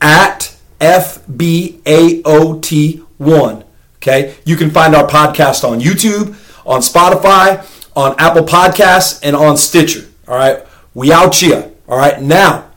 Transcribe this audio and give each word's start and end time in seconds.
at 0.00 0.56
FBAOT1. 0.80 3.64
Okay? 3.98 4.34
You 4.44 4.56
can 4.56 4.72
find 4.72 4.96
our 4.96 5.06
podcast 5.06 5.62
on 5.62 5.78
YouTube 5.78 6.36
on 6.66 6.80
Spotify, 6.80 7.66
on 7.94 8.14
Apple 8.18 8.44
Podcasts, 8.44 9.20
and 9.22 9.36
on 9.36 9.56
Stitcher. 9.56 10.08
All 10.26 10.34
right, 10.34 10.64
we 10.94 11.12
out 11.12 11.34
here. 11.34 11.70
All 11.88 11.98
right, 11.98 12.20
now 12.22 12.72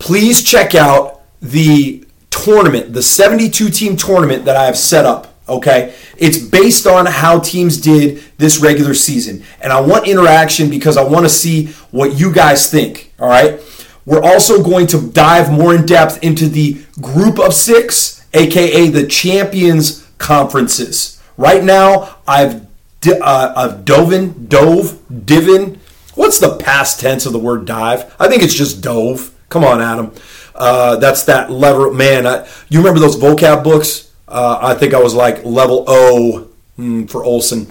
please 0.00 0.42
check 0.42 0.74
out 0.74 1.22
the 1.40 2.04
tournament, 2.30 2.92
the 2.92 3.02
72 3.02 3.70
team 3.70 3.96
tournament 3.96 4.44
that 4.46 4.56
I 4.56 4.64
have 4.64 4.76
set 4.76 5.04
up. 5.06 5.28
Okay, 5.48 5.94
it's 6.16 6.38
based 6.38 6.86
on 6.86 7.06
how 7.06 7.40
teams 7.40 7.80
did 7.80 8.22
this 8.38 8.60
regular 8.60 8.94
season, 8.94 9.44
and 9.60 9.72
I 9.72 9.80
want 9.80 10.06
interaction 10.06 10.70
because 10.70 10.96
I 10.96 11.04
want 11.04 11.26
to 11.26 11.28
see 11.28 11.66
what 11.90 12.18
you 12.18 12.32
guys 12.32 12.70
think. 12.70 13.12
All 13.18 13.28
right, 13.28 13.60
we're 14.06 14.22
also 14.22 14.62
going 14.62 14.86
to 14.88 15.10
dive 15.10 15.52
more 15.52 15.74
in 15.74 15.86
depth 15.86 16.22
into 16.22 16.46
the 16.46 16.80
group 17.00 17.40
of 17.40 17.52
six, 17.52 18.24
aka 18.32 18.88
the 18.88 19.06
champions 19.06 20.06
conferences. 20.18 21.19
Right 21.40 21.64
now, 21.64 22.18
I've 22.28 22.66
uh, 23.06 23.54
I've 23.56 23.86
doven, 23.86 24.46
dove, 24.46 25.00
divin. 25.24 25.78
What's 26.14 26.38
the 26.38 26.58
past 26.58 27.00
tense 27.00 27.24
of 27.24 27.32
the 27.32 27.38
word 27.38 27.64
dive? 27.64 28.14
I 28.20 28.28
think 28.28 28.42
it's 28.42 28.52
just 28.52 28.82
dove. 28.82 29.34
Come 29.48 29.64
on, 29.64 29.80
Adam. 29.80 30.12
Uh, 30.54 30.96
that's 30.96 31.24
that 31.24 31.50
level. 31.50 31.94
Man, 31.94 32.26
I, 32.26 32.46
you 32.68 32.80
remember 32.80 33.00
those 33.00 33.16
vocab 33.16 33.64
books? 33.64 34.12
Uh, 34.28 34.58
I 34.60 34.74
think 34.74 34.92
I 34.92 35.00
was 35.00 35.14
like 35.14 35.42
level 35.42 35.84
O 35.88 36.48
mm, 36.78 37.08
for 37.08 37.24
Olson. 37.24 37.68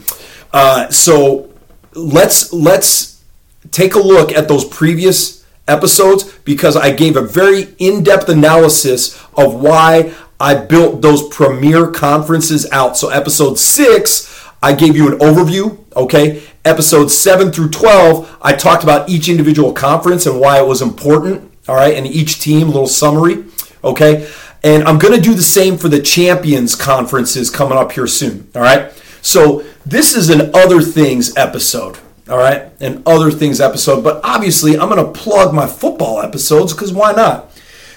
Uh, 0.51 0.89
so 0.89 1.51
let's 1.93 2.51
let's 2.51 3.23
take 3.69 3.93
a 3.93 3.99
look 3.99 4.31
at 4.31 4.47
those 4.47 4.65
previous 4.65 5.45
episodes 5.67 6.23
because 6.39 6.75
I 6.75 6.89
gave 6.89 7.15
a 7.15 7.21
very 7.21 7.75
in-depth 7.77 8.29
analysis 8.29 9.15
of 9.37 9.53
why 9.61 10.15
I 10.39 10.55
built 10.55 11.01
those 11.01 11.27
premier 11.27 11.91
conferences 11.91 12.65
out. 12.71 12.95
So, 12.95 13.09
episode 13.09 13.59
six, 13.59 14.47
I 14.63 14.73
gave 14.73 14.95
you 14.95 15.11
an 15.11 15.19
overview, 15.19 15.77
okay? 15.95 16.41
Episode 16.63 17.09
seven 17.09 17.51
through 17.51 17.69
12, 17.69 18.37
I 18.41 18.53
talked 18.53 18.83
about 18.83 19.09
each 19.09 19.27
individual 19.27 19.73
conference 19.73 20.25
and 20.25 20.39
why 20.39 20.59
it 20.59 20.67
was 20.67 20.81
important, 20.81 21.51
all 21.67 21.75
right? 21.75 21.93
And 21.93 22.07
each 22.07 22.39
team, 22.39 22.63
a 22.63 22.71
little 22.71 22.87
summary, 22.87 23.43
okay? 23.83 24.29
And 24.63 24.83
I'm 24.83 24.97
to 25.13 25.21
do 25.21 25.33
the 25.33 25.41
same 25.41 25.77
for 25.77 25.89
the 25.89 26.01
champions 26.01 26.75
conferences 26.75 27.49
coming 27.49 27.77
up 27.77 27.91
here 27.91 28.07
soon, 28.07 28.49
all 28.55 28.61
right? 28.61 28.93
So, 29.21 29.65
this 29.85 30.15
is 30.15 30.29
an 30.29 30.51
other 30.53 30.81
things 30.81 31.35
episode, 31.35 31.99
all 32.29 32.37
right? 32.37 32.71
An 32.79 33.03
other 33.05 33.29
things 33.29 33.59
episode, 33.59 34.05
but 34.05 34.21
obviously, 34.23 34.77
I'm 34.77 34.89
to 35.03 35.19
plug 35.19 35.53
my 35.53 35.67
football 35.67 36.21
episodes 36.21 36.73
because 36.73 36.93
why 36.93 37.11
not? 37.11 37.51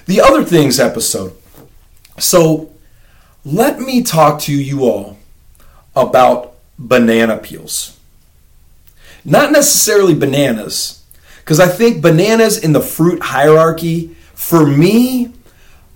The 0.06 0.20
other 0.20 0.44
things 0.44 0.80
episode. 0.80 1.36
So 2.18 2.72
let 3.44 3.80
me 3.80 4.02
talk 4.02 4.40
to 4.42 4.54
you 4.54 4.84
all 4.84 5.18
about 5.94 6.54
banana 6.78 7.36
peels. 7.38 7.98
Not 9.24 9.52
necessarily 9.52 10.14
bananas, 10.14 11.04
because 11.38 11.60
I 11.60 11.68
think 11.68 12.02
bananas 12.02 12.58
in 12.58 12.72
the 12.72 12.80
fruit 12.80 13.22
hierarchy, 13.22 14.16
for 14.34 14.66
me, 14.66 15.32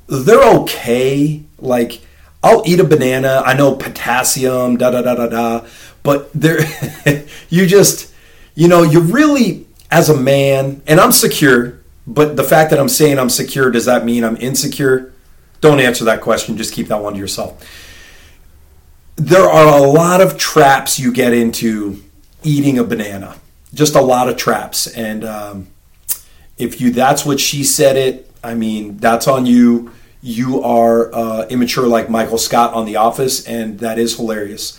they're 0.07 0.43
okay. 0.61 1.43
Like, 1.59 2.01
I'll 2.43 2.63
eat 2.67 2.81
a 2.81 2.85
banana. 2.85 3.43
I 3.45 3.55
know 3.55 3.75
potassium, 3.75 4.77
da 4.77 4.91
da 4.91 5.03
da 5.03 5.15
da 5.15 5.27
da. 5.27 5.67
But 6.03 6.31
they're, 6.33 6.61
you 7.49 7.67
just, 7.67 8.13
you 8.55 8.69
know, 8.69 8.83
you 8.83 9.01
really, 9.01 9.67
as 9.91 10.09
a 10.09 10.17
man, 10.17 10.83
and 10.87 11.01
I'm 11.01 11.13
secure, 11.13 11.81
but 12.07 12.37
the 12.37 12.45
fact 12.45 12.71
that 12.71 12.79
I'm 12.79 12.89
saying 12.89 13.19
I'm 13.19 13.31
secure, 13.31 13.71
does 13.71 13.87
that 13.87 14.05
mean 14.05 14.23
I'm 14.23 14.37
insecure? 14.37 15.13
Don't 15.67 15.81
answer 15.81 16.05
that 16.05 16.21
question. 16.21 16.57
Just 16.57 16.73
keep 16.73 16.87
that 16.87 17.03
one 17.03 17.15
to 17.15 17.19
yourself. 17.19 17.61
There 19.17 19.43
are 19.43 19.79
a 19.79 19.83
lot 19.83 20.21
of 20.21 20.39
traps 20.39 20.97
you 20.97 21.13
get 21.13 21.33
into 21.33 22.05
eating 22.45 22.79
a 22.79 22.85
banana. 22.85 23.37
Just 23.75 23.97
a 23.97 24.01
lot 24.01 24.29
of 24.29 24.37
traps. 24.37 24.87
And 24.87 25.25
um, 25.25 25.67
if 26.57 26.81
you 26.81 26.93
that's 26.93 27.27
what 27.27 27.41
she 27.41 27.65
said 27.65 27.97
it, 27.97 28.31
I 28.45 28.55
mean, 28.55 28.99
that's 28.99 29.27
on 29.27 29.45
you. 29.45 29.91
You 30.23 30.63
are 30.63 31.13
uh, 31.13 31.47
immature 31.49 31.89
like 31.89 32.09
Michael 32.09 32.39
Scott 32.39 32.73
on 32.73 32.87
The 32.87 32.95
Office, 32.95 33.45
and 33.45 33.81
that 33.81 33.99
is 33.99 34.15
hilarious. 34.15 34.79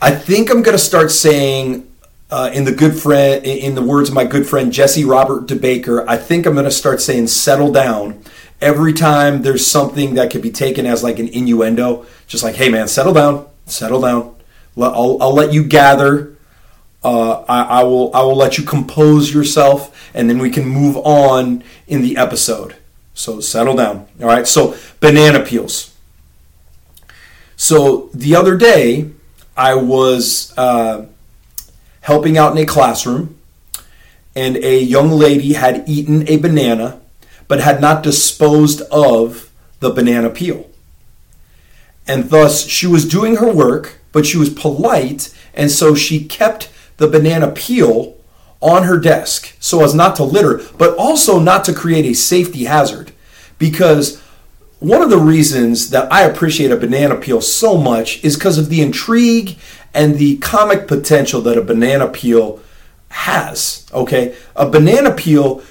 I 0.00 0.12
think 0.12 0.48
I'm 0.48 0.62
going 0.62 0.76
to 0.76 0.82
start 0.82 1.10
saying 1.10 1.90
uh, 2.30 2.50
in 2.54 2.64
the 2.64 2.72
good 2.72 2.96
friend, 2.96 3.44
in 3.44 3.74
the 3.74 3.82
words 3.82 4.10
of 4.10 4.14
my 4.14 4.24
good 4.24 4.46
friend 4.46 4.72
Jesse 4.72 5.04
Robert 5.04 5.46
DeBaker, 5.46 6.04
I 6.06 6.18
think 6.18 6.46
I'm 6.46 6.52
going 6.52 6.66
to 6.66 6.70
start 6.70 7.00
saying 7.00 7.26
"settle 7.26 7.72
down" 7.72 8.22
every 8.64 8.94
time 8.94 9.42
there's 9.42 9.66
something 9.66 10.14
that 10.14 10.30
could 10.30 10.42
be 10.42 10.50
taken 10.50 10.86
as 10.86 11.04
like 11.04 11.18
an 11.18 11.28
innuendo, 11.28 12.06
just 12.26 12.42
like, 12.42 12.56
hey 12.56 12.70
man, 12.70 12.88
settle 12.88 13.12
down, 13.12 13.46
settle 13.66 14.00
down. 14.00 14.34
I'll, 14.76 15.22
I'll 15.22 15.34
let 15.34 15.52
you 15.52 15.62
gather. 15.62 16.34
Uh, 17.04 17.44
I, 17.46 17.62
I 17.62 17.82
will 17.84 18.10
I 18.16 18.22
will 18.22 18.34
let 18.34 18.56
you 18.56 18.64
compose 18.64 19.32
yourself, 19.32 20.10
and 20.14 20.28
then 20.28 20.38
we 20.38 20.50
can 20.50 20.66
move 20.66 20.96
on 20.96 21.62
in 21.86 22.00
the 22.00 22.16
episode. 22.16 22.76
So 23.12 23.40
settle 23.40 23.76
down. 23.76 24.08
All 24.20 24.26
right. 24.26 24.48
So 24.48 24.74
banana 25.00 25.44
peels. 25.44 25.94
So 27.56 28.08
the 28.14 28.34
other 28.34 28.56
day, 28.56 29.10
I 29.56 29.74
was 29.74 30.52
uh, 30.56 31.06
helping 32.00 32.38
out 32.38 32.52
in 32.52 32.58
a 32.58 32.66
classroom, 32.66 33.38
and 34.34 34.56
a 34.56 34.80
young 34.80 35.10
lady 35.10 35.52
had 35.52 35.86
eaten 35.86 36.26
a 36.26 36.38
banana 36.38 37.00
but 37.48 37.60
had 37.60 37.80
not 37.80 38.02
disposed 38.02 38.80
of 38.90 39.50
the 39.80 39.90
banana 39.90 40.30
peel. 40.30 40.68
And 42.06 42.30
thus, 42.30 42.66
she 42.66 42.86
was 42.86 43.08
doing 43.08 43.36
her 43.36 43.52
work, 43.52 43.98
but 44.12 44.26
she 44.26 44.36
was 44.36 44.50
polite, 44.50 45.34
and 45.54 45.70
so 45.70 45.94
she 45.94 46.24
kept 46.24 46.70
the 46.96 47.08
banana 47.08 47.50
peel 47.50 48.16
on 48.60 48.84
her 48.84 48.98
desk 48.98 49.54
so 49.60 49.82
as 49.84 49.94
not 49.94 50.16
to 50.16 50.24
litter, 50.24 50.62
but 50.78 50.96
also 50.96 51.38
not 51.38 51.64
to 51.64 51.74
create 51.74 52.06
a 52.06 52.14
safety 52.14 52.64
hazard. 52.64 53.12
Because 53.58 54.20
one 54.78 55.02
of 55.02 55.10
the 55.10 55.18
reasons 55.18 55.90
that 55.90 56.10
I 56.12 56.22
appreciate 56.22 56.70
a 56.70 56.76
banana 56.76 57.16
peel 57.16 57.40
so 57.40 57.76
much 57.76 58.22
is 58.24 58.36
because 58.36 58.58
of 58.58 58.68
the 58.68 58.80
intrigue 58.80 59.56
and 59.92 60.16
the 60.16 60.38
comic 60.38 60.88
potential 60.88 61.40
that 61.42 61.58
a 61.58 61.62
banana 61.62 62.08
peel 62.08 62.60
has. 63.08 63.86
Okay? 63.92 64.34
A 64.56 64.68
banana 64.68 65.12
peel 65.12 65.62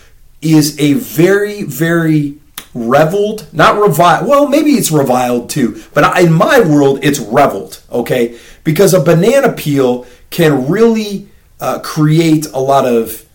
is 0.43 0.79
a 0.79 0.93
very, 0.93 1.63
very 1.63 2.37
reveled, 2.73 3.47
not 3.53 3.79
reviled. 3.79 4.27
Well, 4.27 4.47
maybe 4.47 4.71
it's 4.71 4.91
reviled 4.91 5.49
too, 5.49 5.83
but 5.93 6.19
in 6.21 6.33
my 6.33 6.59
world, 6.59 6.99
it's 7.03 7.19
reveled. 7.19 7.81
Okay, 7.91 8.37
because 8.63 8.93
a 8.93 8.99
banana 8.99 9.51
peel 9.51 10.05
can 10.29 10.67
really 10.67 11.27
uh, 11.59 11.79
create 11.79 12.47
a 12.47 12.59
lot 12.59 12.85
of 12.85 13.25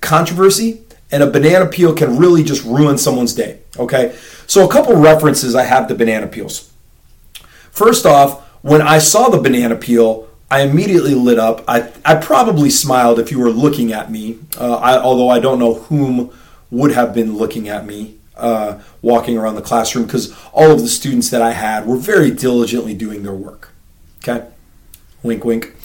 controversy, 0.00 0.82
and 1.12 1.22
a 1.22 1.30
banana 1.30 1.66
peel 1.66 1.94
can 1.94 2.16
really 2.16 2.42
just 2.42 2.64
ruin 2.64 2.98
someone's 2.98 3.34
day. 3.34 3.60
Okay, 3.78 4.16
so 4.46 4.66
a 4.66 4.72
couple 4.72 4.94
references 4.96 5.54
I 5.54 5.64
have 5.64 5.88
to 5.88 5.94
banana 5.94 6.26
peels. 6.26 6.72
First 7.70 8.06
off, 8.06 8.42
when 8.62 8.82
I 8.82 8.98
saw 8.98 9.28
the 9.28 9.38
banana 9.38 9.76
peel, 9.76 10.28
I 10.50 10.62
immediately 10.62 11.14
lit 11.14 11.38
up. 11.38 11.64
I, 11.68 11.92
I 12.04 12.16
probably 12.16 12.70
smiled 12.70 13.20
if 13.20 13.30
you 13.30 13.38
were 13.38 13.50
looking 13.50 13.92
at 13.92 14.10
me, 14.10 14.38
uh, 14.58 14.74
I, 14.76 14.98
although 14.98 15.28
I 15.28 15.38
don't 15.38 15.58
know 15.58 15.74
whom 15.74 16.32
would 16.70 16.92
have 16.92 17.14
been 17.14 17.36
looking 17.36 17.68
at 17.68 17.86
me 17.86 18.16
uh, 18.36 18.80
walking 19.02 19.36
around 19.36 19.54
the 19.54 19.62
classroom 19.62 20.06
because 20.06 20.34
all 20.52 20.70
of 20.70 20.80
the 20.80 20.88
students 20.88 21.30
that 21.30 21.42
I 21.42 21.52
had 21.52 21.86
were 21.86 21.96
very 21.96 22.30
diligently 22.30 22.94
doing 22.94 23.22
their 23.22 23.34
work. 23.34 23.72
Okay? 24.18 24.46
Wink, 25.22 25.44
wink. 25.44 25.76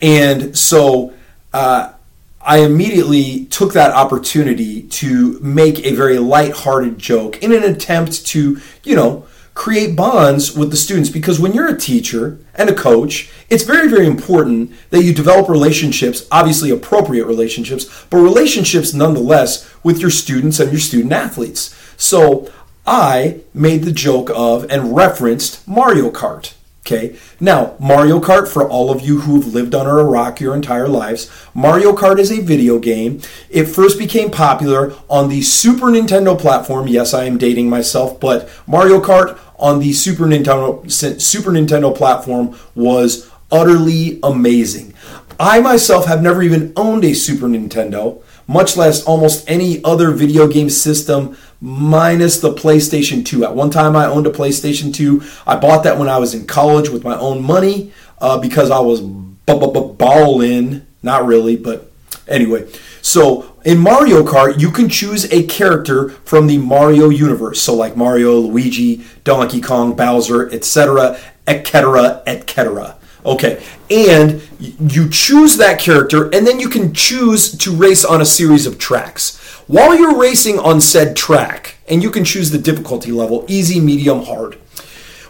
And 0.00 0.56
so 0.56 1.12
uh, 1.52 1.92
I 2.40 2.58
immediately 2.58 3.46
took 3.46 3.72
that 3.72 3.92
opportunity 3.92 4.82
to 4.82 5.38
make 5.40 5.84
a 5.84 5.94
very 5.94 6.18
light-hearted 6.18 6.98
joke 6.98 7.42
in 7.42 7.52
an 7.52 7.64
attempt 7.64 8.26
to, 8.26 8.60
you 8.84 8.96
know, 8.96 9.26
create 9.58 9.96
bonds 9.96 10.56
with 10.56 10.70
the 10.70 10.76
students 10.76 11.10
because 11.10 11.40
when 11.40 11.52
you're 11.52 11.66
a 11.66 11.76
teacher 11.76 12.38
and 12.54 12.70
a 12.70 12.74
coach, 12.74 13.28
it's 13.50 13.64
very, 13.64 13.88
very 13.88 14.06
important 14.06 14.72
that 14.90 15.02
you 15.02 15.12
develop 15.12 15.48
relationships, 15.48 16.28
obviously 16.30 16.70
appropriate 16.70 17.26
relationships, 17.26 18.06
but 18.08 18.18
relationships 18.18 18.94
nonetheless 18.94 19.68
with 19.82 19.98
your 19.98 20.12
students 20.12 20.60
and 20.60 20.70
your 20.70 20.80
student 20.80 21.12
athletes. 21.12 21.74
So 21.96 22.48
I 22.86 23.40
made 23.52 23.82
the 23.82 23.90
joke 23.90 24.30
of 24.32 24.64
and 24.70 24.94
referenced 24.94 25.66
Mario 25.66 26.12
Kart. 26.12 26.54
Okay. 26.88 27.18
Now, 27.38 27.76
Mario 27.78 28.18
Kart, 28.18 28.48
for 28.48 28.66
all 28.66 28.90
of 28.90 29.02
you 29.02 29.20
who 29.20 29.42
have 29.42 29.52
lived 29.52 29.74
under 29.74 29.98
a 29.98 30.04
rock 30.04 30.40
your 30.40 30.54
entire 30.54 30.88
lives, 30.88 31.30
Mario 31.52 31.92
Kart 31.92 32.18
is 32.18 32.32
a 32.32 32.40
video 32.40 32.78
game. 32.78 33.20
It 33.50 33.66
first 33.66 33.98
became 33.98 34.30
popular 34.30 34.94
on 35.10 35.28
the 35.28 35.42
Super 35.42 35.88
Nintendo 35.88 36.38
platform. 36.38 36.88
Yes, 36.88 37.12
I 37.12 37.24
am 37.24 37.36
dating 37.36 37.68
myself, 37.68 38.18
but 38.18 38.48
Mario 38.66 39.02
Kart 39.02 39.38
on 39.58 39.80
the 39.80 39.92
Super 39.92 40.24
Nintendo 40.24 40.90
Super 41.20 41.50
Nintendo 41.50 41.94
platform 41.94 42.58
was 42.74 43.30
utterly 43.52 44.18
amazing. 44.22 44.94
I 45.38 45.60
myself 45.60 46.06
have 46.06 46.22
never 46.22 46.42
even 46.42 46.72
owned 46.74 47.04
a 47.04 47.12
Super 47.12 47.48
Nintendo, 47.48 48.22
much 48.46 48.78
less 48.78 49.04
almost 49.04 49.44
any 49.46 49.84
other 49.84 50.10
video 50.10 50.48
game 50.48 50.70
system 50.70 51.36
minus 51.60 52.40
the 52.40 52.52
PlayStation 52.52 53.24
2. 53.24 53.44
At 53.44 53.54
one 53.54 53.70
time, 53.70 53.96
I 53.96 54.06
owned 54.06 54.26
a 54.26 54.30
PlayStation 54.30 54.94
2. 54.94 55.22
I 55.46 55.56
bought 55.56 55.84
that 55.84 55.98
when 55.98 56.08
I 56.08 56.18
was 56.18 56.34
in 56.34 56.46
college 56.46 56.88
with 56.88 57.04
my 57.04 57.18
own 57.18 57.42
money 57.42 57.92
uh, 58.20 58.38
because 58.38 58.70
I 58.70 58.80
was 58.80 59.00
balling. 59.00 60.86
Not 61.02 61.26
really, 61.26 61.56
but 61.56 61.90
anyway. 62.26 62.68
So 63.02 63.56
in 63.64 63.78
Mario 63.78 64.22
Kart, 64.22 64.60
you 64.60 64.70
can 64.70 64.88
choose 64.88 65.30
a 65.32 65.46
character 65.46 66.10
from 66.10 66.46
the 66.46 66.58
Mario 66.58 67.08
universe. 67.08 67.60
So 67.60 67.74
like 67.74 67.96
Mario, 67.96 68.38
Luigi, 68.38 69.04
Donkey 69.24 69.60
Kong, 69.60 69.94
Bowser, 69.94 70.50
etc., 70.50 71.18
etc., 71.46 72.22
etc. 72.26 72.96
Okay, 73.26 73.62
and 73.90 74.40
you 74.58 75.08
choose 75.08 75.56
that 75.56 75.78
character, 75.78 76.26
and 76.34 76.46
then 76.46 76.60
you 76.60 76.68
can 76.68 76.94
choose 76.94 77.56
to 77.58 77.74
race 77.74 78.04
on 78.04 78.20
a 78.20 78.24
series 78.24 78.64
of 78.66 78.78
tracks. 78.78 79.47
While 79.68 79.98
you're 79.98 80.18
racing 80.18 80.58
on 80.58 80.80
said 80.80 81.14
track, 81.14 81.76
and 81.86 82.02
you 82.02 82.10
can 82.10 82.24
choose 82.24 82.50
the 82.50 82.58
difficulty 82.58 83.12
level 83.12 83.44
easy, 83.48 83.80
medium, 83.80 84.24
hard. 84.24 84.54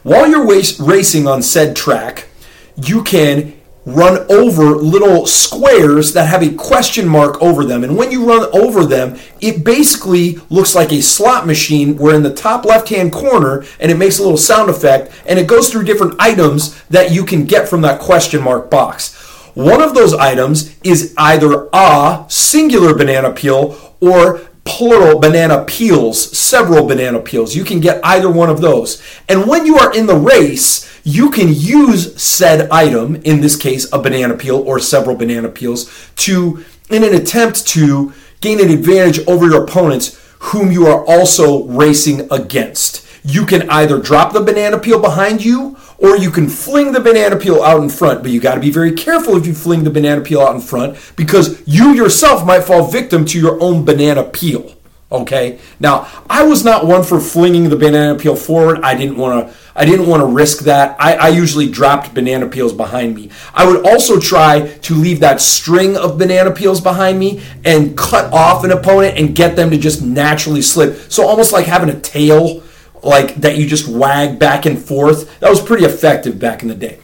While 0.05 0.29
you're 0.29 0.46
racing 0.46 1.26
on 1.26 1.43
said 1.43 1.75
track, 1.75 2.29
you 2.76 3.02
can 3.02 3.55
run 3.85 4.25
over 4.31 4.76
little 4.76 5.26
squares 5.26 6.12
that 6.12 6.29
have 6.29 6.44
a 6.44 6.55
question 6.55 7.08
mark 7.08 7.43
over 7.43 7.64
them. 7.64 7.82
And 7.82 7.96
when 7.96 8.12
you 8.12 8.29
run 8.29 8.49
over 8.52 8.85
them, 8.85 9.19
it 9.40 9.64
basically 9.64 10.38
looks 10.50 10.73
like 10.73 10.93
a 10.93 11.02
slot 11.02 11.44
machine 11.44 11.96
where 11.96 12.14
in 12.14 12.23
the 12.23 12.32
top 12.32 12.64
left 12.64 12.91
hand 12.91 13.12
corner, 13.12 13.64
and 13.81 13.91
it 13.91 13.99
makes 13.99 14.20
a 14.20 14.23
little 14.23 14.38
sound 14.38 14.70
effect, 14.70 15.11
and 15.26 15.41
it 15.41 15.49
goes 15.49 15.69
through 15.69 15.82
different 15.82 16.14
items 16.20 16.81
that 16.84 17.11
you 17.11 17.25
can 17.25 17.44
get 17.44 17.69
from 17.69 17.81
that 17.81 17.99
question 17.99 18.44
mark 18.44 18.70
box. 18.70 19.17
One 19.55 19.82
of 19.82 19.96
those 19.96 20.14
items 20.14 20.76
is 20.84 21.12
either 21.19 21.69
a 21.73 22.25
singular 22.29 22.94
banana 22.94 23.32
peel 23.32 23.88
or 24.00 24.40
plural 24.64 25.18
banana 25.18 25.64
peels, 25.64 26.36
several 26.36 26.86
banana 26.86 27.18
peels. 27.20 27.56
You 27.56 27.64
can 27.64 27.80
get 27.80 28.00
either 28.04 28.30
one 28.30 28.50
of 28.50 28.60
those. 28.60 29.02
And 29.28 29.46
when 29.46 29.64
you 29.64 29.78
are 29.78 29.94
in 29.94 30.06
the 30.06 30.16
race, 30.16 30.86
you 31.04 31.30
can 31.30 31.48
use 31.48 32.20
said 32.20 32.70
item, 32.70 33.16
in 33.16 33.40
this 33.40 33.56
case 33.56 33.90
a 33.92 33.98
banana 33.98 34.36
peel 34.36 34.58
or 34.58 34.78
several 34.78 35.16
banana 35.16 35.48
peels, 35.48 35.90
to 36.16 36.64
in 36.90 37.02
an 37.02 37.14
attempt 37.14 37.66
to 37.68 38.12
gain 38.40 38.60
an 38.60 38.70
advantage 38.70 39.26
over 39.26 39.46
your 39.46 39.64
opponents 39.64 40.20
whom 40.40 40.70
you 40.70 40.86
are 40.86 41.04
also 41.06 41.64
racing 41.64 42.28
against. 42.30 43.06
You 43.24 43.44
can 43.46 43.68
either 43.70 43.98
drop 43.98 44.32
the 44.32 44.40
banana 44.40 44.78
peel 44.78 45.00
behind 45.00 45.44
you 45.44 45.76
or 45.98 46.16
you 46.16 46.30
can 46.30 46.48
fling 46.48 46.92
the 46.92 47.00
banana 47.00 47.36
peel 47.36 47.62
out 47.62 47.82
in 47.82 47.88
front, 47.88 48.22
but 48.22 48.30
you 48.30 48.40
got 48.40 48.54
to 48.54 48.60
be 48.60 48.70
very 48.70 48.92
careful 48.92 49.36
if 49.36 49.46
you 49.46 49.54
fling 49.54 49.84
the 49.84 49.90
banana 49.90 50.20
peel 50.20 50.40
out 50.40 50.54
in 50.54 50.60
front 50.60 50.96
because 51.16 51.62
you 51.66 51.92
yourself 51.92 52.46
might 52.46 52.62
fall 52.62 52.86
victim 52.86 53.24
to 53.26 53.40
your 53.40 53.60
own 53.60 53.84
banana 53.84 54.22
peel. 54.22 54.74
Okay. 55.10 55.58
Now, 55.80 56.06
I 56.28 56.44
was 56.44 56.66
not 56.66 56.86
one 56.86 57.02
for 57.02 57.18
flinging 57.18 57.70
the 57.70 57.76
banana 57.76 58.18
peel 58.18 58.36
forward. 58.36 58.80
I 58.82 58.94
didn't 58.94 59.16
want 59.16 59.48
to. 59.48 59.54
I 59.74 59.86
didn't 59.86 60.06
want 60.06 60.20
to 60.20 60.26
risk 60.26 60.64
that. 60.64 60.96
I, 60.98 61.14
I, 61.14 61.28
usually 61.28 61.70
dropped 61.70 62.12
banana 62.12 62.48
peels 62.48 62.72
behind 62.72 63.14
me. 63.14 63.30
I 63.54 63.64
would 63.64 63.86
also 63.86 64.18
try 64.18 64.66
to 64.66 64.94
leave 64.94 65.20
that 65.20 65.40
string 65.40 65.96
of 65.96 66.18
banana 66.18 66.50
peels 66.50 66.80
behind 66.80 67.18
me 67.18 67.40
and 67.64 67.96
cut 67.96 68.32
off 68.32 68.64
an 68.64 68.72
opponent 68.72 69.16
and 69.16 69.36
get 69.36 69.54
them 69.54 69.70
to 69.70 69.78
just 69.78 70.02
naturally 70.02 70.62
slip. 70.62 70.96
So 71.12 71.26
almost 71.26 71.52
like 71.52 71.66
having 71.66 71.90
a 71.90 72.00
tail, 72.00 72.60
like 73.02 73.36
that 73.36 73.56
you 73.56 73.66
just 73.66 73.88
wag 73.88 74.38
back 74.38 74.66
and 74.66 74.78
forth. 74.78 75.38
That 75.40 75.50
was 75.50 75.60
pretty 75.60 75.84
effective 75.84 76.38
back 76.38 76.62
in 76.62 76.68
the 76.68 76.74
day. 76.74 76.98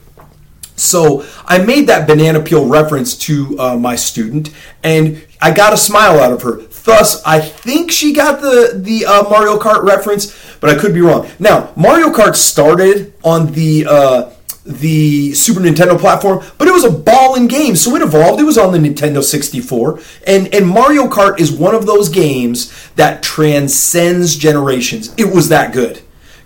So 0.76 1.24
I 1.46 1.58
made 1.58 1.86
that 1.86 2.06
banana 2.06 2.40
peel 2.40 2.66
reference 2.66 3.16
to 3.18 3.58
uh, 3.58 3.76
my 3.76 3.94
student, 3.94 4.50
and 4.82 5.24
I 5.40 5.52
got 5.52 5.72
a 5.72 5.76
smile 5.76 6.18
out 6.18 6.32
of 6.32 6.42
her. 6.42 6.62
Thus, 6.84 7.22
I 7.24 7.40
think 7.40 7.90
she 7.90 8.12
got 8.12 8.42
the 8.42 8.72
the 8.74 9.06
uh, 9.06 9.28
Mario 9.30 9.58
Kart 9.58 9.84
reference, 9.84 10.34
but 10.60 10.70
I 10.70 10.78
could 10.78 10.92
be 10.92 11.00
wrong. 11.00 11.30
Now, 11.38 11.72
Mario 11.76 12.10
Kart 12.10 12.36
started 12.36 13.14
on 13.22 13.52
the 13.52 13.86
uh, 13.88 14.33
the 14.64 15.34
Super 15.34 15.60
Nintendo 15.60 15.98
platform, 15.98 16.42
but 16.56 16.68
it 16.68 16.72
was 16.72 16.84
a 16.84 16.90
ball 16.90 17.34
in 17.34 17.46
game, 17.46 17.76
so 17.76 17.94
it 17.96 18.02
evolved. 18.02 18.40
It 18.40 18.44
was 18.44 18.56
on 18.56 18.72
the 18.72 18.78
Nintendo 18.78 19.22
64, 19.22 20.00
and 20.26 20.52
and 20.54 20.66
Mario 20.66 21.06
Kart 21.06 21.38
is 21.38 21.52
one 21.52 21.74
of 21.74 21.86
those 21.86 22.08
games 22.08 22.90
that 22.96 23.22
transcends 23.22 24.36
generations. 24.36 25.14
It 25.18 25.34
was 25.34 25.48
that 25.50 25.72
good. 25.72 26.00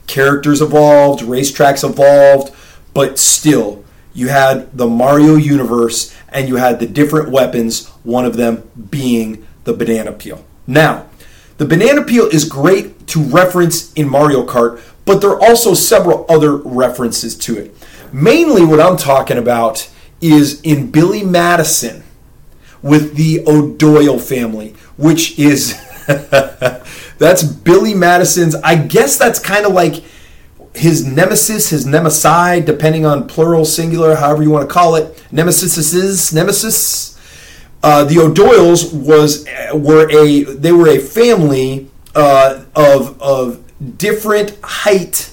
Characters 0.07 0.61
evolved, 0.61 1.23
racetracks 1.23 1.89
evolved, 1.89 2.55
but 2.93 3.19
still, 3.19 3.85
you 4.15 4.29
had 4.29 4.77
the 4.77 4.89
Mario 4.89 5.37
universe 5.37 6.13
and 6.31 6.49
you 6.49 6.57
had 6.57 6.81
the 6.81 6.87
different 6.87 7.31
weapons. 7.31 7.87
One 8.03 8.25
of 8.25 8.37
them 8.37 8.69
being 8.91 9.47
the 9.65 9.75
banana 9.75 10.13
peel. 10.13 10.45
Now, 10.67 11.07
the 11.59 11.67
banana 11.67 12.03
peel 12.03 12.27
is 12.27 12.45
great 12.45 13.07
to 13.09 13.23
reference 13.23 13.93
in 13.93 14.09
Mario 14.09 14.47
Kart, 14.47 14.81
but 15.05 15.21
there 15.21 15.31
are 15.31 15.41
also 15.41 15.75
several 15.75 16.27
other 16.29 16.57
references 16.57 17.37
to 17.37 17.59
it. 17.59 17.77
Mainly, 18.13 18.65
what 18.65 18.81
I'm 18.81 18.97
talking 18.97 19.39
about 19.39 19.89
is 20.21 20.61
in 20.63 20.91
Billy 20.91 21.23
Madison 21.23 22.03
with 22.83 23.17
the 23.17 23.45
O'Doyle 23.47 24.19
family, 24.19 24.75
which 24.97 25.39
is 25.39 25.77
that's 27.19 27.43
Billy 27.43 27.95
Madison's. 27.95 28.55
I 28.57 28.77
guess 28.77 29.19
that's 29.19 29.39
kind 29.39 29.67
of 29.67 29.73
like 29.73 30.03
his 30.75 31.05
nemesis, 31.05 31.71
his 31.71 31.87
nemesi, 31.87 32.65
depending 32.65 33.05
on 33.05 33.27
plural, 33.27 33.65
singular, 33.65 34.15
however 34.17 34.43
you 34.43 34.51
want 34.51 34.69
to 34.69 34.73
call 34.73 34.95
it. 34.95 35.25
Nemesis 35.33 35.77
is 35.93 36.33
nemesis. 36.33 37.19
Uh, 37.83 38.05
the 38.05 38.19
O'Doyles 38.19 38.93
was 38.93 39.47
were 39.73 40.11
a 40.11 40.45
they 40.45 40.73
were 40.73 40.89
a 40.89 40.99
family 40.99 41.89
uh, 42.15 42.65
of 42.75 43.21
of 43.21 43.63
different 43.99 44.59
height, 44.63 45.33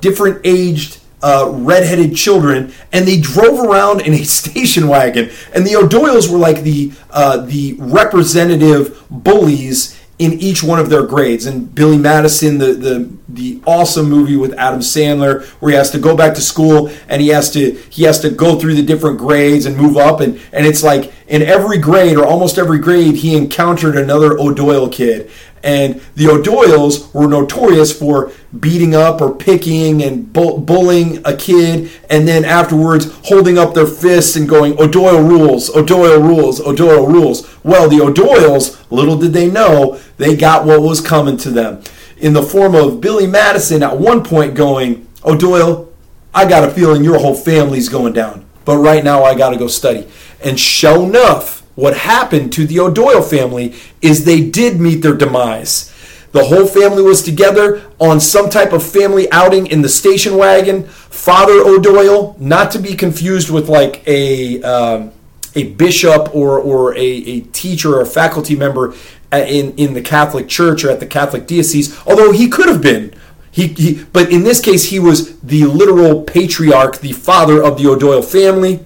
different 0.00 0.40
aged 0.44 0.98
uh, 1.24 1.48
redheaded 1.50 2.14
children, 2.14 2.70
and 2.92 3.08
they 3.08 3.18
drove 3.18 3.58
around 3.58 4.02
in 4.02 4.12
a 4.12 4.24
station 4.40 4.86
wagon. 4.86 5.30
And 5.54 5.66
the 5.66 5.76
O'Doyles 5.76 6.30
were 6.30 6.38
like 6.38 6.62
the 6.62 6.92
uh, 7.10 7.38
the 7.38 7.76
representative 7.78 9.02
bullies 9.10 9.98
in 10.18 10.34
each 10.34 10.62
one 10.62 10.78
of 10.78 10.90
their 10.90 11.02
grades. 11.02 11.46
And 11.46 11.74
Billy 11.74 11.98
Madison, 11.98 12.58
the, 12.58 12.72
the 12.74 13.10
the 13.28 13.60
awesome 13.66 14.08
movie 14.08 14.36
with 14.36 14.52
Adam 14.54 14.80
Sandler, 14.80 15.44
where 15.60 15.72
he 15.72 15.76
has 15.76 15.90
to 15.92 15.98
go 15.98 16.16
back 16.16 16.34
to 16.34 16.40
school 16.42 16.90
and 17.08 17.22
he 17.22 17.28
has 17.28 17.50
to 17.52 17.72
he 17.90 18.02
has 18.04 18.20
to 18.20 18.30
go 18.30 18.58
through 18.58 18.74
the 18.74 18.82
different 18.82 19.18
grades 19.18 19.66
and 19.66 19.76
move 19.76 19.96
up, 19.96 20.20
and 20.20 20.38
and 20.52 20.66
it's 20.66 20.82
like 20.82 21.12
in 21.26 21.42
every 21.42 21.78
grade 21.78 22.16
or 22.16 22.26
almost 22.26 22.58
every 22.58 22.78
grade 22.78 23.16
he 23.16 23.36
encountered 23.36 23.96
another 23.96 24.38
O'Doyle 24.38 24.90
kid, 24.90 25.30
and 25.62 26.02
the 26.16 26.26
O'Doyles 26.26 27.12
were 27.14 27.26
notorious 27.26 27.98
for 27.98 28.30
beating 28.60 28.94
up 28.94 29.22
or 29.22 29.34
picking 29.34 30.02
and 30.02 30.30
bull- 30.30 30.58
bullying 30.58 31.22
a 31.24 31.34
kid, 31.34 31.90
and 32.10 32.28
then 32.28 32.44
afterwards 32.44 33.10
holding 33.24 33.56
up 33.56 33.72
their 33.72 33.86
fists 33.86 34.36
and 34.36 34.46
going, 34.46 34.78
O'Doyle 34.78 35.22
rules, 35.22 35.74
O'Doyle 35.74 36.20
rules, 36.20 36.60
O'Doyle 36.60 37.06
rules. 37.06 37.48
Well, 37.64 37.88
the 37.88 38.02
O'Doyles, 38.02 38.84
little 38.90 39.16
did 39.16 39.32
they 39.32 39.50
know, 39.50 39.98
they 40.18 40.36
got 40.36 40.66
what 40.66 40.82
was 40.82 41.00
coming 41.00 41.38
to 41.38 41.50
them 41.50 41.82
in 42.18 42.32
the 42.32 42.42
form 42.42 42.74
of 42.74 43.00
Billy 43.00 43.26
Madison 43.26 43.82
at 43.82 43.98
one 43.98 44.22
point 44.22 44.54
going, 44.54 45.06
O'Doyle, 45.24 45.92
I 46.34 46.48
got 46.48 46.68
a 46.68 46.70
feeling 46.70 47.04
your 47.04 47.18
whole 47.18 47.34
family's 47.34 47.88
going 47.88 48.12
down, 48.12 48.44
but 48.64 48.78
right 48.78 49.04
now 49.04 49.24
I 49.24 49.34
got 49.34 49.50
to 49.50 49.56
go 49.56 49.68
study. 49.68 50.06
And 50.42 50.58
sure 50.58 51.04
enough, 51.04 51.60
what 51.74 51.96
happened 51.96 52.52
to 52.54 52.66
the 52.66 52.80
O'Doyle 52.80 53.22
family 53.22 53.74
is 54.00 54.24
they 54.24 54.48
did 54.48 54.80
meet 54.80 54.96
their 55.02 55.16
demise. 55.16 55.92
The 56.32 56.44
whole 56.44 56.66
family 56.66 57.02
was 57.02 57.22
together 57.22 57.88
on 58.00 58.18
some 58.20 58.50
type 58.50 58.72
of 58.72 58.82
family 58.82 59.30
outing 59.30 59.68
in 59.68 59.82
the 59.82 59.88
station 59.88 60.36
wagon. 60.36 60.84
Father 60.84 61.52
O'Doyle, 61.52 62.36
not 62.40 62.72
to 62.72 62.80
be 62.80 62.94
confused 62.94 63.50
with 63.50 63.68
like 63.68 64.02
a 64.08 64.60
um, 64.62 65.12
a 65.54 65.72
bishop 65.74 66.34
or 66.34 66.58
or 66.58 66.94
a, 66.96 67.00
a 67.00 67.40
teacher 67.40 67.94
or 67.94 68.00
a 68.00 68.06
faculty 68.06 68.56
member 68.56 68.94
in 69.40 69.74
in 69.76 69.94
the 69.94 70.02
Catholic 70.02 70.48
Church 70.48 70.84
or 70.84 70.90
at 70.90 71.00
the 71.00 71.06
Catholic 71.06 71.46
diocese, 71.46 72.00
although 72.06 72.32
he 72.32 72.48
could 72.48 72.68
have 72.68 72.82
been. 72.82 73.14
He, 73.50 73.68
he, 73.68 74.04
but 74.12 74.32
in 74.32 74.42
this 74.42 74.60
case, 74.60 74.86
he 74.86 74.98
was 74.98 75.38
the 75.38 75.64
literal 75.64 76.22
patriarch, 76.22 76.98
the 76.98 77.12
father 77.12 77.62
of 77.62 77.78
the 77.78 77.88
O'Doyle 77.88 78.22
family. 78.22 78.84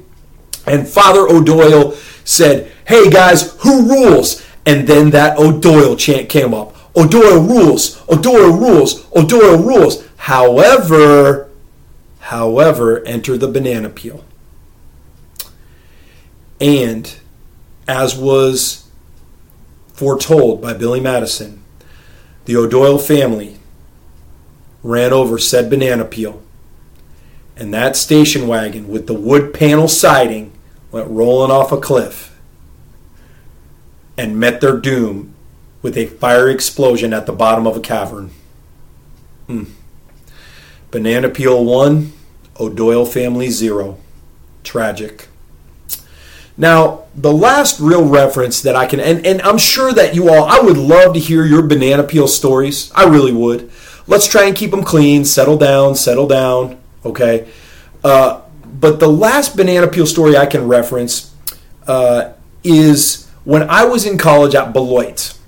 And 0.66 0.86
Father 0.86 1.20
O'Doyle 1.20 1.92
said, 2.24 2.70
Hey 2.86 3.08
guys, 3.08 3.56
who 3.60 3.88
rules? 3.88 4.44
And 4.66 4.86
then 4.86 5.08
that 5.10 5.38
O'Doyle 5.38 5.96
chant 5.96 6.28
came 6.28 6.52
up. 6.52 6.76
O'Doyle 6.94 7.40
rules, 7.40 8.02
O'Doyle 8.10 8.52
rules, 8.52 9.06
O'Doyle 9.16 9.56
rules. 9.56 10.06
However, 10.16 11.48
However, 12.28 13.02
enter 13.06 13.38
the 13.38 13.48
banana 13.48 13.88
peel. 13.88 14.22
And 16.60 17.10
as 17.88 18.18
was 18.18 18.87
foretold 19.98 20.62
by 20.62 20.72
Billy 20.74 21.00
Madison, 21.00 21.60
the 22.44 22.54
O'Doyle 22.54 22.98
family 22.98 23.58
ran 24.84 25.12
over 25.12 25.38
said 25.38 25.68
banana 25.68 26.04
peel. 26.04 26.40
And 27.56 27.74
that 27.74 27.96
station 27.96 28.46
wagon 28.46 28.86
with 28.86 29.08
the 29.08 29.14
wood 29.14 29.52
panel 29.52 29.88
siding 29.88 30.52
went 30.92 31.10
rolling 31.10 31.50
off 31.50 31.72
a 31.72 31.80
cliff 31.80 32.38
and 34.16 34.38
met 34.38 34.60
their 34.60 34.76
doom 34.76 35.34
with 35.82 35.98
a 35.98 36.06
fiery 36.06 36.54
explosion 36.54 37.12
at 37.12 37.26
the 37.26 37.32
bottom 37.32 37.66
of 37.66 37.76
a 37.76 37.80
cavern. 37.80 38.30
Hmm. 39.48 39.64
Banana 40.92 41.28
Peel 41.28 41.64
1, 41.64 42.12
O'Doyle 42.60 43.04
Family 43.04 43.50
0. 43.50 43.98
Tragic. 44.62 45.26
Now, 46.58 47.04
the 47.14 47.32
last 47.32 47.78
real 47.78 48.04
reference 48.04 48.62
that 48.62 48.74
I 48.74 48.86
can, 48.86 48.98
and, 48.98 49.24
and 49.24 49.40
I'm 49.42 49.58
sure 49.58 49.92
that 49.92 50.16
you 50.16 50.28
all, 50.28 50.44
I 50.44 50.58
would 50.58 50.76
love 50.76 51.14
to 51.14 51.20
hear 51.20 51.44
your 51.44 51.62
banana 51.62 52.02
peel 52.02 52.26
stories. 52.26 52.90
I 52.96 53.04
really 53.04 53.32
would. 53.32 53.70
Let's 54.08 54.26
try 54.26 54.46
and 54.46 54.56
keep 54.56 54.72
them 54.72 54.82
clean, 54.82 55.24
settle 55.24 55.56
down, 55.56 55.94
settle 55.94 56.26
down, 56.26 56.78
okay? 57.04 57.48
Uh, 58.02 58.42
but 58.64 58.98
the 58.98 59.08
last 59.08 59.56
banana 59.56 59.86
peel 59.86 60.06
story 60.06 60.36
I 60.36 60.46
can 60.46 60.66
reference 60.66 61.32
uh, 61.86 62.32
is 62.64 63.28
when 63.44 63.62
I 63.70 63.84
was 63.84 64.04
in 64.04 64.18
college 64.18 64.56
at 64.56 64.72
Beloit. 64.72 65.38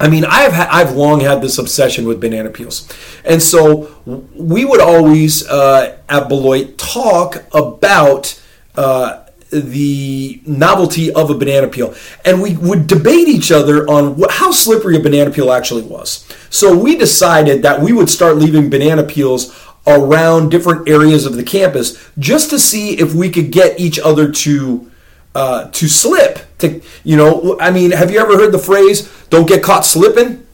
I 0.00 0.08
mean, 0.08 0.24
I've 0.24 0.52
ha- 0.52 0.68
I've 0.70 0.92
long 0.92 1.20
had 1.20 1.42
this 1.42 1.58
obsession 1.58 2.06
with 2.06 2.20
banana 2.20 2.50
peels, 2.50 2.88
and 3.24 3.40
so 3.40 3.94
we 4.34 4.64
would 4.64 4.80
always 4.80 5.46
uh, 5.46 5.98
at 6.08 6.28
Beloit 6.28 6.76
talk 6.76 7.44
about 7.54 8.40
uh, 8.74 9.24
the 9.54 10.40
novelty 10.46 11.12
of 11.12 11.30
a 11.30 11.34
banana 11.34 11.68
peel, 11.68 11.94
and 12.24 12.42
we 12.42 12.56
would 12.56 12.86
debate 12.86 13.28
each 13.28 13.52
other 13.52 13.88
on 13.88 14.14
wh- 14.20 14.30
how 14.30 14.50
slippery 14.50 14.96
a 14.96 15.00
banana 15.00 15.30
peel 15.30 15.52
actually 15.52 15.82
was. 15.82 16.26
So 16.50 16.76
we 16.76 16.96
decided 16.96 17.62
that 17.62 17.80
we 17.80 17.92
would 17.92 18.10
start 18.10 18.36
leaving 18.36 18.70
banana 18.70 19.02
peels 19.04 19.54
around 19.86 20.50
different 20.50 20.88
areas 20.88 21.26
of 21.26 21.36
the 21.36 21.42
campus 21.42 22.02
just 22.18 22.50
to 22.50 22.58
see 22.58 22.98
if 22.98 23.14
we 23.14 23.30
could 23.30 23.50
get 23.50 23.78
each 23.78 23.98
other 23.98 24.30
to 24.32 24.90
uh, 25.34 25.68
to 25.70 25.88
slip. 25.88 26.38
To 26.58 26.80
you 27.02 27.16
know, 27.16 27.58
I 27.60 27.70
mean, 27.70 27.90
have 27.90 28.10
you 28.10 28.18
ever 28.18 28.36
heard 28.36 28.52
the 28.52 28.58
phrase 28.58 29.10
"Don't 29.30 29.48
get 29.48 29.62
caught 29.62 29.84
slipping"? 29.84 30.46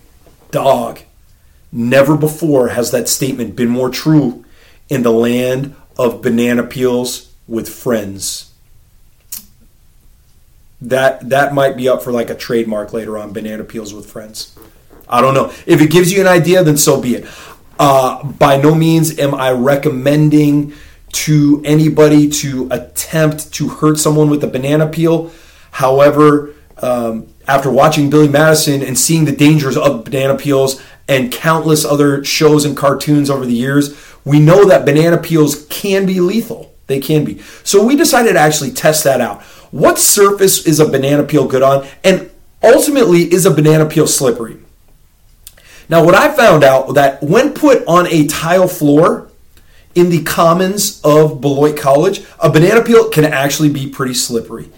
Dog. 0.51 1.01
Never 1.73 2.17
before 2.17 2.69
has 2.69 2.91
that 2.91 3.09
statement 3.09 3.55
been 3.55 3.69
more 3.69 3.91
true 3.91 4.45
in 4.89 5.03
the 5.03 5.13
land 5.13 5.77
of 5.97 6.21
banana 6.21 6.65
peels 6.65 7.33
with 7.47 7.69
friends. 7.69 8.50
That 10.83 11.29
that 11.29 11.53
might 11.53 11.77
be 11.77 11.89
up 11.89 12.03
for 12.03 12.13
like 12.13 12.31
a 12.31 12.35
trademark 12.35 12.93
later 12.93 13.19
on. 13.19 13.33
Banana 13.33 13.65
peels 13.65 13.93
with 13.93 14.07
friends. 14.07 14.57
I 15.09 15.21
don't 15.21 15.35
know. 15.35 15.53
If 15.67 15.81
it 15.81 15.91
gives 15.91 16.13
you 16.13 16.21
an 16.21 16.27
idea, 16.27 16.63
then 16.63 16.77
so 16.77 17.01
be 17.01 17.17
it. 17.17 17.27
Uh, 17.79 18.23
by 18.25 18.57
no 18.57 18.75
means 18.75 19.19
am 19.19 19.35
I 19.35 19.51
recommending 19.53 20.75
to 21.13 21.61
anybody 21.65 22.29
to 22.29 22.69
attempt 22.71 23.53
to 23.55 23.69
hurt 23.69 23.99
someone 23.99 24.31
with 24.31 24.45
a 24.45 24.47
banana 24.47 24.87
peel. 24.87 25.33
However, 25.73 26.55
um, 26.79 27.27
after 27.49 27.71
watching 27.71 28.11
Billy 28.11 28.29
Madison 28.29 28.83
and 28.83 28.99
seeing 28.99 29.25
the 29.25 29.35
dangers 29.35 29.77
of 29.77 30.05
banana 30.05 30.37
peels 30.37 30.81
and 31.09 31.33
countless 31.33 31.85
other 31.85 32.25
shows 32.25 32.65
and 32.65 32.77
cartoons 32.77 33.29
over 33.29 33.45
the 33.45 33.53
years, 33.53 33.97
we 34.25 34.39
know 34.39 34.65
that 34.67 34.85
banana 34.85 35.19
peels 35.19 35.67
can 35.67 36.07
be 36.07 36.21
lethal. 36.21 36.73
They 36.87 37.01
can 37.01 37.25
be. 37.25 37.41
So 37.65 37.85
we 37.85 37.97
decided 37.97 38.35
to 38.35 38.39
actually 38.39 38.73
test 38.73 39.05
that 39.05 39.21
out. 39.21 39.43
What 39.71 39.99
surface 39.99 40.67
is 40.67 40.81
a 40.81 40.89
banana 40.89 41.25
peel 41.25 41.47
good 41.47 41.63
on? 41.63 41.87
And 42.03 42.31
ultimately, 42.63 43.23
is 43.23 43.47
a 43.47 43.51
banana 43.51 43.87
peel 43.87 44.07
slippery? 44.07 44.59
Now, 45.89 46.05
what 46.05 46.15
I 46.15 46.35
found 46.35 46.63
out 46.63 46.95
that 46.95 47.23
when 47.23 47.53
put 47.53 47.85
on 47.87 48.07
a 48.09 48.27
tile 48.27 48.69
floor, 48.69 49.31
in 49.95 50.11
the 50.11 50.23
commons 50.23 51.01
of 51.03 51.41
Beloit 51.41 51.77
College, 51.77 52.23
a 52.39 52.51
banana 52.51 52.83
peel 52.83 53.09
can 53.09 53.25
actually 53.25 53.71
be 53.71 53.89
pretty 53.89 54.15
slippery. 54.15 54.71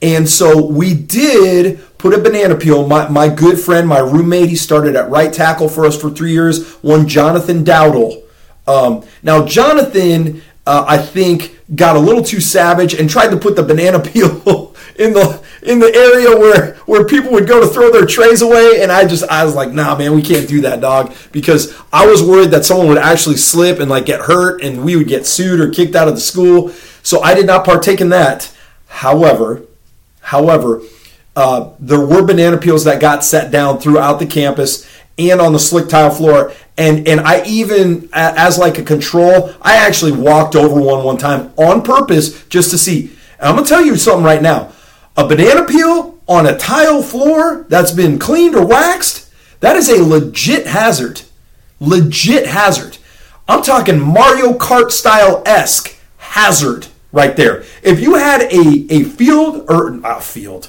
And 0.00 0.28
so 0.28 0.64
we 0.64 0.94
did 0.94 1.80
put 1.98 2.14
a 2.14 2.18
banana 2.18 2.54
peel. 2.54 2.86
My, 2.86 3.08
my 3.08 3.28
good 3.28 3.58
friend, 3.58 3.88
my 3.88 3.98
roommate, 3.98 4.48
he 4.48 4.56
started 4.56 4.96
at 4.96 5.10
right 5.10 5.32
tackle 5.32 5.68
for 5.68 5.84
us 5.84 6.00
for 6.00 6.10
three 6.10 6.32
years, 6.32 6.72
one 6.76 7.08
Jonathan 7.08 7.64
Dowdle. 7.64 8.22
Um, 8.66 9.04
now, 9.22 9.44
Jonathan, 9.44 10.42
uh, 10.66 10.84
I 10.86 10.98
think, 10.98 11.57
got 11.74 11.96
a 11.96 11.98
little 11.98 12.22
too 12.22 12.40
savage 12.40 12.94
and 12.94 13.10
tried 13.10 13.28
to 13.28 13.36
put 13.36 13.56
the 13.56 13.62
banana 13.62 14.00
peel 14.12 14.74
in 14.96 15.12
the 15.12 15.42
in 15.62 15.78
the 15.78 15.94
area 15.94 16.36
where 16.36 16.74
where 16.86 17.04
people 17.04 17.30
would 17.32 17.46
go 17.46 17.60
to 17.60 17.66
throw 17.66 17.90
their 17.90 18.06
trays 18.06 18.42
away. 18.42 18.82
And 18.82 18.90
I 18.90 19.06
just 19.06 19.28
I 19.28 19.44
was 19.44 19.54
like 19.54 19.70
nah 19.70 19.96
man 19.96 20.14
we 20.14 20.22
can't 20.22 20.48
do 20.48 20.60
that 20.62 20.80
dog. 20.80 21.14
Because 21.32 21.76
I 21.92 22.06
was 22.06 22.22
worried 22.22 22.50
that 22.50 22.64
someone 22.64 22.88
would 22.88 22.98
actually 22.98 23.36
slip 23.36 23.78
and 23.80 23.90
like 23.90 24.06
get 24.06 24.22
hurt 24.22 24.62
and 24.62 24.84
we 24.84 24.96
would 24.96 25.08
get 25.08 25.26
sued 25.26 25.60
or 25.60 25.70
kicked 25.70 25.94
out 25.94 26.08
of 26.08 26.14
the 26.14 26.20
school. 26.20 26.70
So 27.02 27.20
I 27.20 27.34
did 27.34 27.46
not 27.46 27.64
partake 27.64 28.00
in 28.00 28.08
that. 28.10 28.54
However 28.86 29.62
however 30.20 30.82
uh, 31.36 31.70
there 31.78 32.04
were 32.04 32.24
banana 32.24 32.56
peels 32.56 32.82
that 32.84 33.00
got 33.00 33.24
set 33.24 33.52
down 33.52 33.78
throughout 33.78 34.18
the 34.18 34.26
campus 34.26 34.88
and 35.18 35.40
on 35.40 35.52
the 35.52 35.58
slick 35.58 35.88
tile 35.88 36.10
floor 36.10 36.52
and 36.76 37.06
and 37.08 37.20
I 37.20 37.44
even 37.44 38.08
as 38.12 38.58
like 38.58 38.78
a 38.78 38.82
control 38.82 39.52
I 39.60 39.76
actually 39.76 40.12
walked 40.12 40.54
over 40.56 40.80
one 40.80 41.04
one 41.04 41.18
time 41.18 41.52
on 41.56 41.82
purpose 41.82 42.44
just 42.46 42.70
to 42.70 42.78
see 42.78 43.10
and 43.38 43.48
I'm 43.48 43.56
gonna 43.56 43.66
tell 43.66 43.84
you 43.84 43.96
something 43.96 44.24
right 44.24 44.42
now 44.42 44.72
a 45.16 45.26
banana 45.26 45.64
peel 45.64 46.18
on 46.28 46.46
a 46.46 46.56
tile 46.56 47.02
floor 47.02 47.66
that's 47.68 47.90
been 47.90 48.18
cleaned 48.18 48.54
or 48.54 48.64
waxed, 48.64 49.32
that 49.60 49.76
is 49.76 49.88
a 49.88 50.04
legit 50.04 50.66
hazard. 50.66 51.22
Legit 51.80 52.46
hazard. 52.46 52.98
I'm 53.48 53.62
talking 53.62 53.98
Mario 53.98 54.52
Kart 54.52 54.92
style 54.92 55.42
esque 55.46 55.96
hazard 56.18 56.86
right 57.12 57.34
there. 57.34 57.64
If 57.82 57.98
you 57.98 58.14
had 58.14 58.42
a, 58.42 58.86
a 58.90 59.04
field, 59.04 59.64
or 59.68 59.90
not 59.90 60.22
field, 60.22 60.68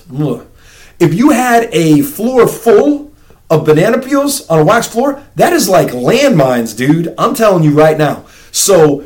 if 0.99 1.13
you 1.13 1.31
had 1.31 1.69
a 1.73 2.01
floor 2.01 2.47
full 2.47 3.08
of 3.49 3.65
banana 3.65 3.99
peels 3.99 4.47
on 4.47 4.59
a 4.59 4.63
wax 4.63 4.87
floor, 4.87 5.23
that 5.35 5.53
is 5.53 5.67
like 5.67 5.89
landmines, 5.89 6.75
dude. 6.75 7.13
I'm 7.17 7.33
telling 7.33 7.63
you 7.63 7.71
right 7.71 7.97
now. 7.97 8.25
So 8.51 9.05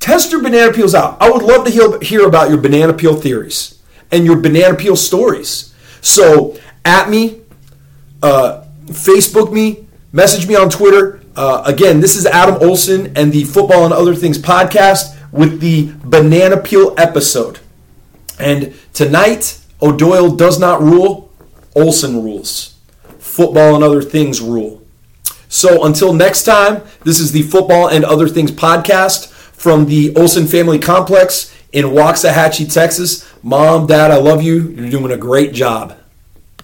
test 0.00 0.32
your 0.32 0.42
banana 0.42 0.72
peels 0.72 0.94
out. 0.94 1.16
I 1.20 1.30
would 1.30 1.42
love 1.42 1.64
to 1.66 1.70
hear, 2.04 2.26
about 2.26 2.48
your 2.48 2.58
banana 2.58 2.92
peel 2.92 3.14
theories 3.14 3.80
and 4.10 4.24
your 4.24 4.36
banana 4.36 4.74
peel 4.74 4.96
stories. 4.96 5.74
So 6.00 6.58
at 6.84 7.08
me, 7.08 7.40
uh, 8.22 8.64
Facebook 8.86 9.52
me, 9.52 9.86
message 10.12 10.46
me 10.46 10.56
on 10.56 10.70
Twitter. 10.70 11.20
Uh, 11.36 11.62
again, 11.64 12.00
this 12.00 12.16
is 12.16 12.26
Adam 12.26 12.56
Olson 12.60 13.16
and 13.16 13.32
the 13.32 13.44
Football 13.44 13.84
and 13.84 13.92
Other 13.92 14.14
Things 14.14 14.38
podcast 14.38 15.16
with 15.32 15.60
the 15.60 15.92
banana 16.04 16.56
peel 16.56 16.94
episode. 16.98 17.60
And 18.38 18.74
tonight, 18.92 19.60
O'Doyle 19.80 20.30
does 20.30 20.58
not 20.58 20.80
rule, 20.80 21.32
Olson 21.74 22.22
rules. 22.22 22.73
Football 23.34 23.74
and 23.74 23.82
Other 23.82 24.00
Things 24.00 24.40
rule. 24.40 24.80
So 25.48 25.84
until 25.84 26.12
next 26.12 26.44
time, 26.44 26.82
this 27.02 27.18
is 27.18 27.32
the 27.32 27.42
Football 27.42 27.88
and 27.88 28.04
Other 28.04 28.28
Things 28.28 28.52
podcast 28.52 29.28
from 29.28 29.86
the 29.86 30.14
Olson 30.14 30.46
Family 30.46 30.78
Complex 30.78 31.52
in 31.72 31.86
Waxahachie, 31.86 32.72
Texas. 32.72 33.28
Mom, 33.42 33.88
Dad, 33.88 34.12
I 34.12 34.18
love 34.18 34.40
you. 34.40 34.68
You're 34.68 34.90
doing 34.90 35.10
a 35.10 35.16
great 35.16 35.52
job. 35.52 35.96